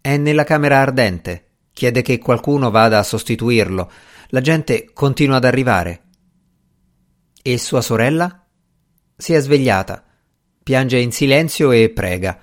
È 0.00 0.16
nella 0.16 0.44
camera 0.44 0.78
ardente. 0.78 1.46
Chiede 1.72 2.02
che 2.02 2.18
qualcuno 2.18 2.70
vada 2.70 2.98
a 2.98 3.02
sostituirlo. 3.02 3.90
La 4.28 4.40
gente 4.40 4.92
continua 4.92 5.38
ad 5.38 5.44
arrivare. 5.44 6.02
E 7.42 7.58
sua 7.58 7.80
sorella? 7.80 8.46
Si 9.16 9.32
è 9.32 9.40
svegliata. 9.40 10.04
Piange 10.62 10.98
in 10.98 11.10
silenzio 11.10 11.72
e 11.72 11.90
prega. 11.90 12.38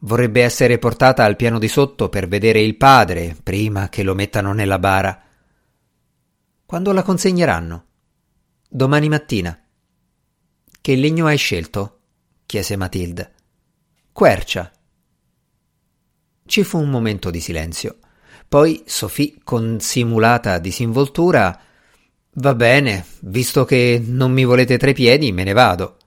Vorrebbe 0.00 0.44
essere 0.44 0.78
portata 0.78 1.24
al 1.24 1.34
piano 1.34 1.58
di 1.58 1.66
sotto 1.66 2.08
per 2.08 2.28
vedere 2.28 2.60
il 2.60 2.76
padre 2.76 3.36
prima 3.42 3.88
che 3.88 4.04
lo 4.04 4.14
mettano 4.14 4.52
nella 4.52 4.78
bara. 4.78 5.20
Quando 6.64 6.92
la 6.92 7.02
consegneranno? 7.02 7.86
Domani 8.68 9.08
mattina. 9.08 9.60
Che 10.88 10.96
legno 10.96 11.26
hai 11.26 11.36
scelto? 11.36 11.98
chiese 12.46 12.74
Matilde. 12.74 13.34
Quercia. 14.10 14.72
Ci 16.46 16.64
fu 16.64 16.78
un 16.78 16.88
momento 16.88 17.28
di 17.28 17.40
silenzio. 17.40 17.98
Poi 18.48 18.84
Sophie, 18.86 19.34
con 19.44 19.80
simulata 19.80 20.58
disinvoltura, 20.58 21.60
Va 22.30 22.54
bene, 22.54 23.04
visto 23.20 23.66
che 23.66 24.02
non 24.02 24.32
mi 24.32 24.46
volete 24.46 24.78
tra 24.78 24.88
i 24.88 24.94
piedi, 24.94 25.30
me 25.30 25.44
ne 25.44 25.52
vado. 25.52 25.98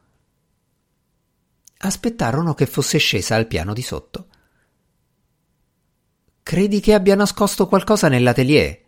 Aspettarono 1.77 2.55
che 2.55 2.65
fosse 2.65 2.97
scesa 2.97 3.35
al 3.35 3.45
piano 3.45 3.73
di 3.73 3.83
sotto. 3.83 4.27
Credi 6.41 6.79
che 6.79 6.95
abbia 6.95 7.13
nascosto 7.13 7.67
qualcosa 7.67 8.07
nell'atelier? 8.07 8.81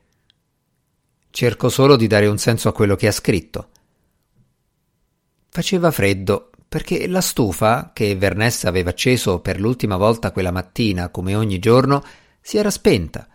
Cerco 1.30 1.70
solo 1.70 1.96
di 1.96 2.08
dare 2.08 2.26
un 2.26 2.40
senso 2.40 2.68
a 2.68 2.74
quello 2.74 2.96
che 2.96 3.06
ha 3.06 3.12
scritto. 3.12 3.70
Faceva 5.56 5.92
freddo, 5.92 6.50
perché 6.68 7.08
la 7.08 7.22
stufa, 7.22 7.92
che 7.94 8.16
Vernessa 8.16 8.70
aveva 8.70 8.90
acceso 8.90 9.40
per 9.40 9.60
l'ultima 9.60 9.98
volta 9.98 10.32
quella 10.32 10.50
mattina, 10.50 11.10
come 11.10 11.36
ogni 11.36 11.60
giorno, 11.60 12.04
si 12.42 12.58
era 12.58 12.72
spenta. 12.72 13.28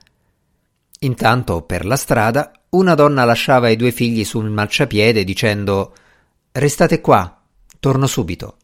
Intanto, 0.98 1.62
per 1.62 1.86
la 1.86 1.94
strada, 1.94 2.50
una 2.70 2.96
donna 2.96 3.22
lasciava 3.22 3.68
i 3.68 3.76
due 3.76 3.92
figli 3.92 4.24
sul 4.24 4.50
marciapiede 4.50 5.22
dicendo 5.22 5.94
Restate 6.50 7.00
qua, 7.00 7.40
torno 7.78 8.08
subito. 8.08 8.56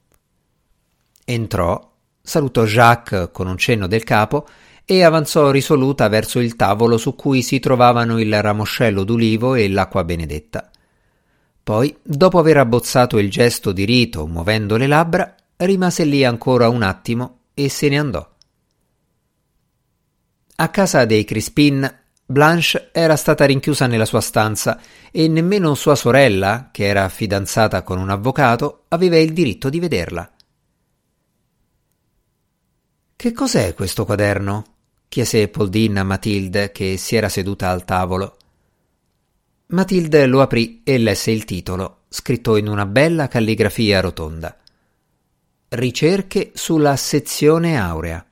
Entrò, 1.25 1.93
salutò 2.21 2.65
Jacques 2.65 3.29
con 3.31 3.47
un 3.47 3.57
cenno 3.57 3.87
del 3.87 4.03
capo 4.03 4.49
e 4.85 5.05
avanzò 5.05 5.53
risoluta 5.53 6.09
verso 6.09 6.41
il 6.41 6.57
tavolo 6.57 6.99
su 6.99 7.15
cui 7.15 7.41
si 7.41 7.61
trovavano 7.61 8.19
il 8.19 8.43
ramoscello 8.43 9.05
d'ulivo 9.05 9.55
e 9.55 9.69
l'acqua 9.69 10.03
benedetta. 10.03 10.71
Poi, 11.65 11.97
dopo 12.03 12.39
aver 12.39 12.59
abbozzato 12.59 13.19
il 13.19 13.31
gesto 13.31 13.73
di 13.73 13.85
rito 13.85 14.27
muovendo 14.27 14.77
le 14.77 14.87
labbra, 14.87 15.35
rimase 15.57 16.05
lì 16.05 16.23
ancora 16.23 16.69
un 16.69 16.83
attimo 16.83 17.45
e 17.55 17.71
se 17.71 17.89
ne 17.89 17.99
andò. 17.99 18.33
A 20.57 20.69
casa 20.69 21.07
dei 21.07 21.25
Crispin, 21.25 22.03
Blanche 22.27 22.91
era 22.93 23.17
stata 23.17 23.47
rinchiusa 23.47 23.87
nella 23.87 24.05
sua 24.05 24.21
stanza 24.21 24.79
e 25.11 25.27
nemmeno 25.27 25.75
sua 25.75 25.95
sorella, 25.95 26.69
che 26.71 26.85
era 26.87 27.09
fidanzata 27.09 27.83
con 27.83 27.99
un 27.99 28.11
avvocato, 28.11 28.85
aveva 28.89 29.17
il 29.17 29.33
diritto 29.33 29.71
di 29.71 29.81
vederla. 29.81 30.31
Che 33.17 33.33
cos'è 33.33 33.73
questo 33.73 34.05
quaderno? 34.05 34.65
chiese 35.09 35.49
Poldin 35.49 35.97
a 35.99 36.05
Matilde, 36.05 36.73
che 36.73 36.99
si 36.99 37.17
era 37.17 37.31
seduta 37.31 37.71
al 37.71 37.85
tavolo. 37.85 38.37
Matilde 39.67 40.27
lo 40.27 40.43
aprì 40.43 40.83
e 40.85 40.99
lesse 40.99 41.31
il 41.31 41.47
titolo, 41.47 42.03
scritto 42.09 42.57
in 42.57 42.69
una 42.69 42.85
bella 42.85 43.29
calligrafia 43.29 44.01
rotonda. 44.01 44.57
Ricerche 45.69 46.53
sulla 46.55 46.97
sezione 46.97 47.79
aurea. 47.79 48.25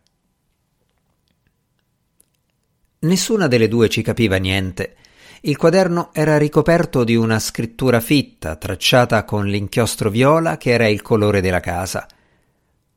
Nessuna 3.01 3.49
delle 3.49 3.67
due 3.67 3.89
ci 3.89 4.03
capiva 4.03 4.37
niente. 4.37 4.97
Il 5.41 5.57
quaderno 5.57 6.11
era 6.13 6.37
ricoperto 6.37 7.03
di 7.03 7.17
una 7.17 7.39
scrittura 7.39 8.01
fitta, 8.01 8.57
tracciata 8.57 9.25
con 9.25 9.47
l'inchiostro 9.47 10.11
viola 10.11 10.59
che 10.59 10.71
era 10.71 10.87
il 10.87 11.01
colore 11.01 11.41
della 11.41 11.61
casa. 11.61 12.07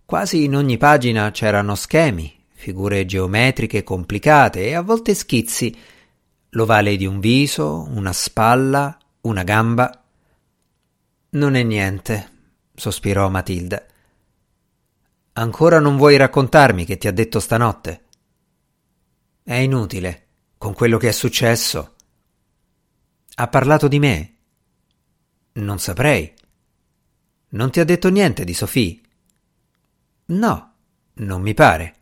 Quasi 0.04 0.44
in 0.44 0.56
ogni 0.56 0.78
pagina 0.78 1.32
c'erano 1.32 1.74
schemi, 1.74 2.32
figure 2.52 3.06
geometriche 3.06 3.84
complicate 3.84 4.68
e 4.68 4.76
a 4.76 4.82
volte 4.82 5.16
schizzi 5.16 5.76
l'ovale 6.56 6.96
di 6.98 7.06
un 7.06 7.20
viso, 7.20 7.88
una 7.90 8.14
spalla, 8.14 8.98
una 9.22 9.44
gamba. 9.44 10.04
Non 11.30 11.56
è 11.56 11.64
niente, 11.64 12.32
sospirò 12.74 13.30
Matilde. 13.30 13.88
Ancora 15.34 15.80
non 15.80 15.98
vuoi 15.98 16.16
raccontarmi 16.16 16.86
che 16.86 16.98
ti 16.98 17.08
ha 17.08 17.12
detto 17.12 17.40
stanotte? 17.40 18.04
È 19.44 19.54
inutile, 19.54 20.28
con 20.58 20.74
quello 20.74 20.98
che 20.98 21.10
è 21.10 21.12
successo. 21.12 21.96
Ha 23.36 23.48
parlato 23.50 23.90
di 23.90 24.00
me? 24.00 24.36
Non 25.54 25.78
saprei. 25.78 26.34
Non 27.50 27.70
ti 27.70 27.82
ha 27.82 27.84
detto 27.84 28.10
niente 28.10 28.46
di 28.46 28.54
Sofì? 28.54 29.06
No, 30.28 30.74
non 31.16 31.42
mi 31.42 31.54
pare. 31.54 31.96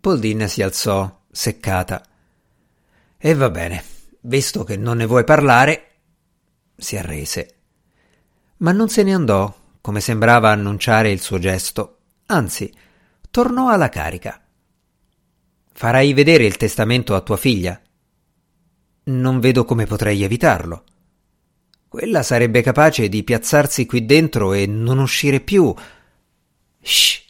Poldin 0.00 0.48
si 0.48 0.60
alzò, 0.60 1.22
seccata. 1.30 2.04
E 3.18 3.34
va 3.34 3.50
bene, 3.50 3.82
visto 4.22 4.62
che 4.64 4.76
non 4.76 4.98
ne 4.98 5.06
vuoi 5.06 5.24
parlare, 5.24 5.90
si 6.76 6.96
arrese. 6.96 7.54
ma 8.58 8.72
non 8.72 8.88
se 8.88 9.02
ne 9.02 9.14
andò, 9.14 9.54
come 9.80 10.00
sembrava 10.00 10.50
annunciare 10.50 11.10
il 11.10 11.20
suo 11.20 11.38
gesto. 11.38 11.98
Anzi, 12.26 12.72
tornò 13.30 13.68
alla 13.68 13.88
carica. 13.88 14.42
Farai 15.72 16.12
vedere 16.12 16.44
il 16.44 16.56
testamento 16.56 17.14
a 17.14 17.20
tua 17.20 17.36
figlia? 17.36 17.80
Non 19.04 19.40
vedo 19.40 19.64
come 19.64 19.86
potrei 19.86 20.22
evitarlo. 20.22 20.84
Quella 21.88 22.22
sarebbe 22.22 22.62
capace 22.62 23.08
di 23.08 23.22
piazzarsi 23.22 23.86
qui 23.86 24.04
dentro 24.04 24.52
e 24.52 24.66
non 24.66 24.98
uscire 24.98 25.40
più. 25.40 25.72
Shh. 26.80 27.22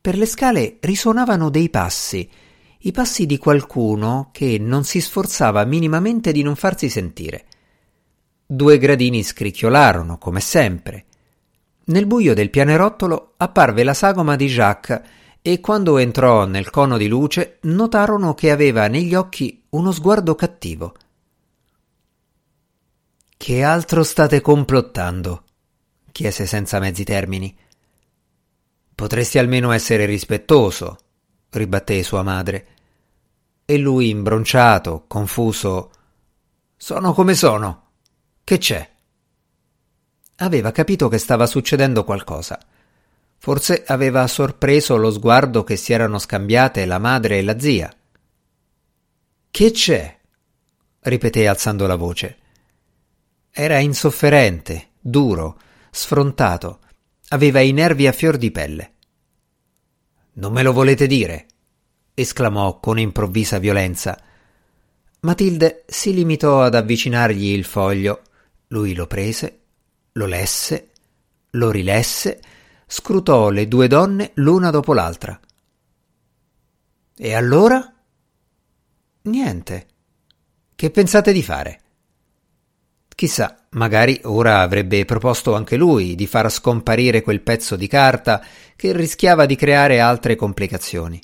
Per 0.00 0.16
le 0.16 0.26
scale 0.26 0.78
risuonavano 0.80 1.50
dei 1.50 1.68
passi, 1.68 2.30
i 2.82 2.92
passi 2.92 3.26
di 3.26 3.36
qualcuno 3.36 4.30
che 4.32 4.58
non 4.58 4.84
si 4.84 5.00
sforzava 5.00 5.64
minimamente 5.64 6.32
di 6.32 6.42
non 6.42 6.56
farsi 6.56 6.88
sentire. 6.88 7.44
Due 8.46 8.78
gradini 8.78 9.22
scricchiolarono, 9.22 10.16
come 10.18 10.40
sempre. 10.40 11.04
Nel 11.84 12.06
buio 12.06 12.34
del 12.34 12.50
pianerottolo 12.50 13.34
apparve 13.36 13.82
la 13.84 13.94
sagoma 13.94 14.36
di 14.36 14.46
Jacques 14.46 15.00
e 15.42 15.60
quando 15.60 15.98
entrò 15.98 16.46
nel 16.46 16.70
cono 16.70 16.96
di 16.96 17.08
luce 17.08 17.58
notarono 17.62 18.34
che 18.34 18.50
aveva 18.50 18.86
negli 18.86 19.14
occhi 19.14 19.64
uno 19.70 19.92
sguardo 19.92 20.34
cattivo. 20.34 20.94
Che 23.36 23.62
altro 23.62 24.02
state 24.02 24.40
complottando? 24.40 25.44
chiese 26.12 26.46
senza 26.46 26.78
mezzi 26.78 27.04
termini. 27.04 27.56
Potresti 28.94 29.38
almeno 29.38 29.70
essere 29.70 30.04
rispettoso, 30.04 30.98
ribatté 31.50 32.02
sua 32.02 32.22
madre. 32.22 32.66
E 33.64 33.78
lui, 33.78 34.08
imbronciato, 34.08 35.04
confuso, 35.06 35.90
sono 36.76 37.12
come 37.12 37.34
sono. 37.34 37.88
Che 38.42 38.58
c'è? 38.58 38.90
Aveva 40.36 40.72
capito 40.72 41.08
che 41.08 41.18
stava 41.18 41.46
succedendo 41.46 42.04
qualcosa. 42.04 42.58
Forse 43.36 43.84
aveva 43.86 44.26
sorpreso 44.26 44.96
lo 44.96 45.10
sguardo 45.10 45.64
che 45.64 45.76
si 45.76 45.92
erano 45.92 46.18
scambiate 46.18 46.84
la 46.84 46.98
madre 46.98 47.38
e 47.38 47.42
la 47.42 47.58
zia. 47.58 47.94
Che 49.50 49.70
c'è? 49.70 50.18
ripeté 51.00 51.48
alzando 51.48 51.86
la 51.86 51.96
voce. 51.96 52.38
Era 53.50 53.78
insofferente, 53.78 54.90
duro, 55.00 55.58
sfrontato, 55.90 56.80
aveva 57.28 57.60
i 57.60 57.72
nervi 57.72 58.06
a 58.06 58.12
fior 58.12 58.36
di 58.36 58.50
pelle. 58.50 58.94
Non 60.34 60.52
me 60.52 60.62
lo 60.62 60.72
volete 60.72 61.06
dire? 61.06 61.46
esclamò 62.14 62.78
con 62.80 62.98
improvvisa 62.98 63.58
violenza. 63.58 64.18
Matilde 65.20 65.84
si 65.86 66.14
limitò 66.14 66.62
ad 66.62 66.74
avvicinargli 66.74 67.46
il 67.46 67.64
foglio. 67.64 68.22
Lui 68.68 68.94
lo 68.94 69.06
prese, 69.06 69.60
lo 70.12 70.26
lesse, 70.26 70.90
lo 71.50 71.70
rilesse, 71.70 72.40
scrutò 72.86 73.50
le 73.50 73.68
due 73.68 73.88
donne 73.88 74.32
l'una 74.34 74.70
dopo 74.70 74.92
l'altra. 74.92 75.38
E 77.16 77.34
allora? 77.34 77.94
Niente. 79.22 79.86
Che 80.74 80.90
pensate 80.90 81.32
di 81.32 81.42
fare? 81.42 81.80
Chissà, 83.14 83.59
magari 83.70 84.20
ora 84.24 84.62
avrebbe 84.62 85.04
proposto 85.04 85.54
anche 85.54 85.76
lui 85.76 86.14
di 86.14 86.26
far 86.26 86.50
scomparire 86.50 87.22
quel 87.22 87.40
pezzo 87.40 87.76
di 87.76 87.86
carta 87.86 88.44
che 88.74 88.92
rischiava 88.92 89.46
di 89.46 89.54
creare 89.54 90.00
altre 90.00 90.34
complicazioni. 90.34 91.20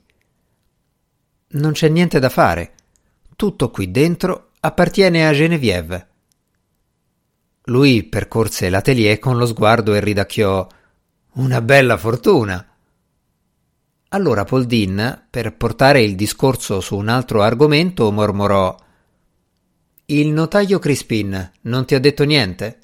Non 1.48 1.72
c'è 1.72 1.88
niente 1.88 2.18
da 2.18 2.28
fare. 2.28 2.74
Tutto 3.34 3.70
qui 3.70 3.90
dentro 3.90 4.50
appartiene 4.60 5.26
a 5.26 5.32
Genevieve. 5.32 6.08
Lui 7.64 8.04
percorse 8.04 8.68
l'atelier 8.68 9.18
con 9.18 9.36
lo 9.36 9.46
sguardo 9.46 9.94
e 9.94 10.00
ridacchiò 10.00 10.66
Una 11.32 11.60
bella 11.60 11.96
fortuna. 11.96 12.64
Allora 14.10 14.44
Poldin, 14.44 15.26
per 15.28 15.56
portare 15.56 16.00
il 16.00 16.14
discorso 16.14 16.80
su 16.80 16.96
un 16.96 17.08
altro 17.08 17.42
argomento, 17.42 18.10
mormorò 18.12 18.74
il 20.08 20.28
notaio 20.28 20.78
Crispin 20.78 21.50
non 21.62 21.84
ti 21.84 21.96
ha 21.96 21.98
detto 21.98 22.22
niente? 22.22 22.78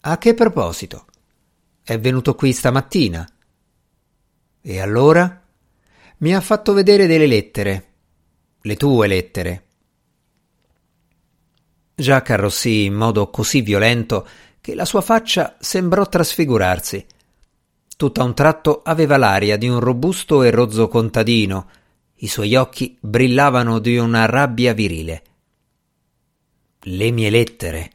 A 0.00 0.18
che 0.18 0.34
proposito? 0.34 1.06
È 1.80 1.96
venuto 1.96 2.34
qui 2.34 2.52
stamattina. 2.52 3.24
E 4.60 4.80
allora? 4.80 5.40
Mi 6.18 6.34
ha 6.34 6.40
fatto 6.40 6.72
vedere 6.72 7.06
delle 7.06 7.28
lettere. 7.28 7.92
Le 8.62 8.76
tue 8.76 9.06
lettere. 9.06 9.66
Jacques 11.94 12.36
arrossì 12.36 12.86
in 12.86 12.94
modo 12.94 13.30
così 13.30 13.60
violento 13.60 14.26
che 14.60 14.74
la 14.74 14.84
sua 14.84 15.02
faccia 15.02 15.54
sembrò 15.60 16.08
trasfigurarsi. 16.08 17.06
Tutto 17.96 18.20
a 18.20 18.24
un 18.24 18.34
tratto 18.34 18.82
aveva 18.82 19.16
l'aria 19.18 19.56
di 19.56 19.68
un 19.68 19.78
robusto 19.78 20.42
e 20.42 20.50
rozzo 20.50 20.88
contadino. 20.88 21.70
I 22.16 22.26
suoi 22.26 22.56
occhi 22.56 22.98
brillavano 22.98 23.78
di 23.78 23.98
una 23.98 24.26
rabbia 24.26 24.72
virile 24.72 25.22
le 26.86 27.10
mie 27.12 27.30
lettere. 27.30 27.90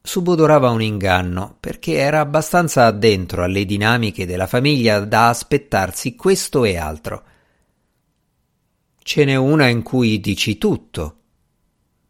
Subodorava 0.00 0.70
un 0.70 0.82
inganno, 0.82 1.56
perché 1.58 1.94
era 1.94 2.20
abbastanza 2.20 2.86
addentro 2.86 3.42
alle 3.42 3.64
dinamiche 3.64 4.26
della 4.26 4.46
famiglia 4.46 5.00
da 5.00 5.28
aspettarsi 5.28 6.14
questo 6.14 6.64
e 6.64 6.76
altro. 6.76 7.24
Ce 9.02 9.24
n'è 9.24 9.34
una 9.34 9.66
in 9.66 9.82
cui 9.82 10.20
dici 10.20 10.58
tutto. 10.58 11.16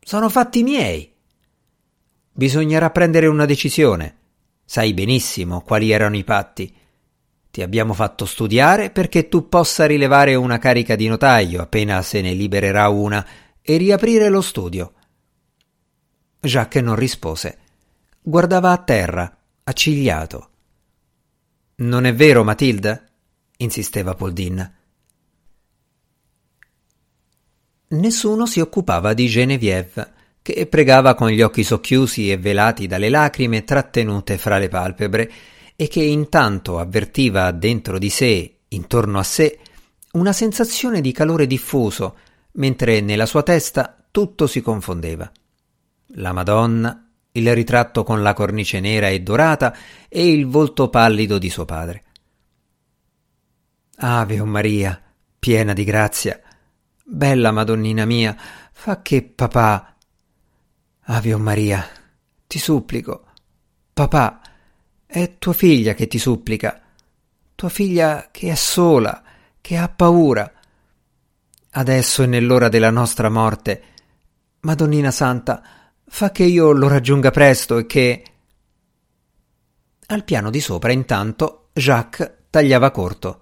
Sono 0.00 0.28
fatti 0.28 0.62
miei. 0.62 1.10
Bisognerà 2.32 2.90
prendere 2.90 3.26
una 3.26 3.46
decisione. 3.46 4.16
Sai 4.64 4.92
benissimo 4.92 5.62
quali 5.62 5.90
erano 5.90 6.16
i 6.16 6.24
patti. 6.24 6.74
Ti 7.50 7.62
abbiamo 7.62 7.94
fatto 7.94 8.26
studiare 8.26 8.90
perché 8.90 9.28
tu 9.28 9.48
possa 9.48 9.86
rilevare 9.86 10.34
una 10.34 10.58
carica 10.58 10.96
di 10.96 11.08
notaio 11.08 11.60
appena 11.62 12.00
se 12.02 12.20
ne 12.20 12.32
libererà 12.32 12.88
una 12.88 13.26
e 13.60 13.76
riaprire 13.76 14.28
lo 14.28 14.40
studio. 14.40 14.94
Jacques 16.44 16.83
non 16.83 16.96
rispose. 16.96 17.59
Guardava 18.20 18.72
a 18.72 18.78
terra, 18.78 19.37
accigliato. 19.62 20.48
Non 21.76 22.05
è 22.05 22.12
vero, 22.12 22.42
Matilda? 22.42 23.00
insisteva 23.59 24.16
Poldin. 24.16 24.74
Nessuno 27.88 28.46
si 28.46 28.59
occupava 28.59 29.14
di 29.14 29.28
Genevieve, 29.28 30.12
che 30.42 30.66
pregava 30.66 31.14
con 31.14 31.28
gli 31.28 31.42
occhi 31.42 31.62
socchiusi 31.62 32.33
e 32.33 32.38
velati 32.38 32.88
dalle 32.88 33.09
lacrime 33.09 33.62
trattenute 33.62 34.37
fra 34.37 34.59
le 34.59 34.68
palpebre, 34.68 35.31
e 35.76 35.87
che 35.87 36.02
intanto 36.02 36.81
avvertiva 36.81 37.52
dentro 37.52 37.98
di 37.98 38.11
sé, 38.11 38.62
intorno 38.68 39.20
a 39.20 39.22
sé, 39.22 39.61
una 40.12 40.33
sensazione 40.33 41.00
di 41.00 41.12
calore 41.12 41.46
diffuso, 41.46 42.16
mentre 42.55 43.00
nella 43.00 43.26
sua 43.26 43.44
testa 43.44 43.96
tutto 44.11 44.48
si 44.48 44.61
confondeva 44.61 45.31
la 46.14 46.33
Madonna, 46.33 47.09
il 47.33 47.55
ritratto 47.55 48.03
con 48.03 48.22
la 48.22 48.35
cornice 48.35 48.81
nera 48.81 49.09
e 49.09 49.20
dorata 49.20 49.75
e 50.09 50.31
il 50.31 50.46
volto 50.46 50.90
pallido 50.90 51.38
di 51.38 51.48
suo 51.48 51.64
padre. 51.64 52.05
Ave 53.96 54.40
o 54.40 54.44
Maria, 54.44 55.01
piena 55.38 55.72
di 55.72 55.85
grazia, 55.85 56.40
bella 57.05 57.53
Madonnina 57.53 58.05
mia, 58.05 58.37
fa 58.72 59.01
che 59.01 59.22
papà. 59.22 59.96
Ave 61.05 61.35
o 61.35 61.38
Maria, 61.38 61.87
ti 62.46 62.59
supplico, 62.59 63.27
papà, 63.92 64.40
è 65.07 65.38
tua 65.38 65.53
figlia 65.53 65.94
che 65.94 66.07
ti 66.07 66.18
supplica, 66.18 66.81
tua 67.55 67.68
figlia 67.68 68.29
che 68.31 68.51
è 68.51 68.55
sola, 68.55 69.22
che 69.61 69.77
ha 69.77 69.88
paura. 69.88 70.53
Adesso 71.75 72.22
è 72.22 72.27
nell'ora 72.27 72.68
della 72.68 72.90
nostra 72.90 73.31
morte. 73.31 73.83
Madonnina 74.61 75.11
Santa, 75.11 75.62
Fa 76.14 76.31
che 76.31 76.44
io 76.44 76.72
lo 76.72 76.88
raggiunga 76.88 77.31
presto 77.31 77.79
e 77.79 77.87
che. 77.87 78.22
Al 80.09 80.25
piano 80.25 80.51
di 80.51 80.61
sopra, 80.61 80.92
intanto, 80.92 81.70
Jacques 81.72 82.31
tagliava 82.51 82.90
corto. 82.90 83.40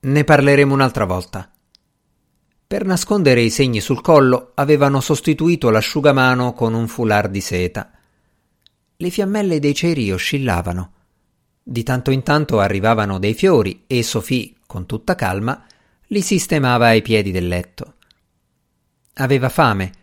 Ne 0.00 0.24
parleremo 0.24 0.74
un'altra 0.74 1.04
volta. 1.04 1.48
Per 2.66 2.84
nascondere 2.84 3.40
i 3.40 3.50
segni 3.50 3.80
sul 3.80 4.00
collo 4.00 4.50
avevano 4.56 5.00
sostituito 5.00 5.70
l'asciugamano 5.70 6.54
con 6.54 6.74
un 6.74 6.88
foulard 6.88 7.30
di 7.30 7.40
seta. 7.40 7.92
Le 8.96 9.10
fiammelle 9.10 9.60
dei 9.60 9.76
ceri 9.76 10.10
oscillavano. 10.10 10.92
Di 11.62 11.84
tanto 11.84 12.10
in 12.10 12.24
tanto 12.24 12.58
arrivavano 12.58 13.20
dei 13.20 13.34
fiori 13.34 13.84
e 13.86 14.02
Sophie, 14.02 14.54
con 14.66 14.86
tutta 14.86 15.14
calma, 15.14 15.64
li 16.08 16.20
sistemava 16.20 16.88
ai 16.88 17.00
piedi 17.00 17.30
del 17.30 17.46
letto. 17.46 17.94
Aveva 19.14 19.48
fame 19.48 19.97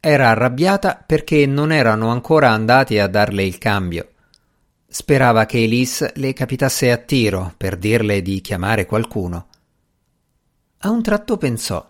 era 0.00 0.30
arrabbiata 0.30 1.02
perché 1.04 1.44
non 1.46 1.72
erano 1.72 2.10
ancora 2.10 2.50
andati 2.50 2.98
a 2.98 3.08
darle 3.08 3.44
il 3.44 3.58
cambio. 3.58 4.08
Sperava 4.86 5.44
che 5.44 5.62
Elise 5.62 6.12
le 6.16 6.32
capitasse 6.32 6.90
a 6.90 6.96
tiro 6.96 7.52
per 7.56 7.76
dirle 7.76 8.22
di 8.22 8.40
chiamare 8.40 8.86
qualcuno. 8.86 9.48
A 10.78 10.90
un 10.90 11.02
tratto 11.02 11.36
pensò: 11.36 11.86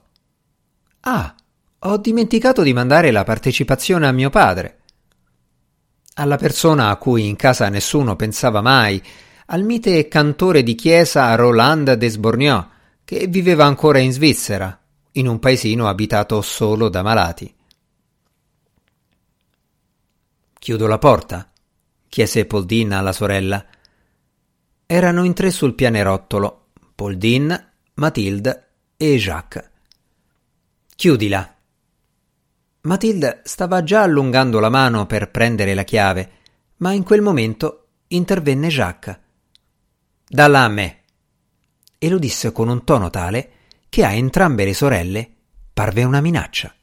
Ah, 1.00 1.34
ho 1.80 1.96
dimenticato 1.98 2.62
di 2.62 2.72
mandare 2.72 3.10
la 3.10 3.24
partecipazione 3.24 4.06
a 4.06 4.12
mio 4.12 4.30
padre. 4.30 4.78
alla 6.14 6.36
persona 6.36 6.88
a 6.88 6.96
cui 6.96 7.28
in 7.28 7.36
casa 7.36 7.68
nessuno 7.68 8.16
pensava 8.16 8.60
mai, 8.60 9.00
al 9.46 9.62
mite 9.62 10.08
cantore 10.08 10.64
di 10.64 10.74
chiesa 10.74 11.32
Roland 11.36 11.92
Desborgneau, 11.92 12.66
che 13.04 13.28
viveva 13.28 13.64
ancora 13.64 13.98
in 13.98 14.12
Svizzera, 14.12 14.76
in 15.12 15.28
un 15.28 15.38
paesino 15.38 15.86
abitato 15.86 16.42
solo 16.42 16.88
da 16.88 17.02
malati. 17.02 17.54
Chiudo 20.58 20.86
la 20.86 20.98
porta? 20.98 21.50
chiese 22.08 22.46
Poldin 22.46 22.92
alla 22.92 23.12
sorella. 23.12 23.64
Erano 24.86 25.24
in 25.24 25.34
tre 25.34 25.50
sul 25.50 25.74
pianerottolo, 25.74 26.70
Poldin, 26.94 27.72
Mathilde 27.94 28.68
e 28.96 29.16
Jacques. 29.16 29.70
Chiudila. 30.96 31.56
Mathilde 32.80 33.42
stava 33.44 33.82
già 33.84 34.02
allungando 34.02 34.58
la 34.58 34.68
mano 34.68 35.06
per 35.06 35.30
prendere 35.30 35.74
la 35.74 35.84
chiave, 35.84 36.30
ma 36.76 36.92
in 36.92 37.04
quel 37.04 37.22
momento 37.22 37.88
intervenne 38.08 38.68
Jacques. 38.68 39.18
Dalla 40.26 40.62
a 40.62 40.68
me. 40.68 41.02
E 41.98 42.08
lo 42.08 42.18
disse 42.18 42.52
con 42.52 42.68
un 42.68 42.84
tono 42.84 43.10
tale 43.10 43.52
che 43.88 44.04
a 44.04 44.12
entrambe 44.12 44.64
le 44.64 44.74
sorelle 44.74 45.30
parve 45.72 46.04
una 46.04 46.20
minaccia. 46.20 46.74